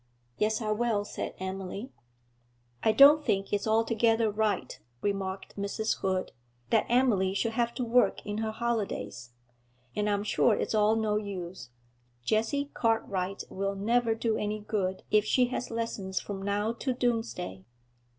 [0.35, 1.91] 'Yes, I will,' said Emily.
[2.81, 5.99] 'I don't think it's altogether right,' remarked Mrs.
[5.99, 6.31] Hood,
[6.71, 9.29] 'that Emily should have to work in her holidays;
[9.95, 11.69] and I'm sure it's all no use;
[12.23, 17.63] Jessie Cartwright will never do any good if she has lessons from now to Doomsday.'